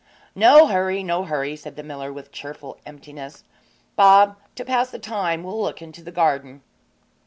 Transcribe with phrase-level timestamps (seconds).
[0.33, 3.43] 'No hurry, no hurry,' said the miller, with cheerful emptiness.
[3.95, 6.63] 'Bob, to pass the time we'll look into the garden.'